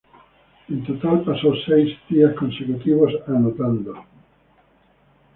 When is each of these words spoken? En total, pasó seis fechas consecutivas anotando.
En 0.73 0.83
total, 0.83 1.17
pasó 1.27 1.49
seis 1.67 1.89
fechas 2.09 2.33
consecutivas 2.41 3.13
anotando. 3.35 3.91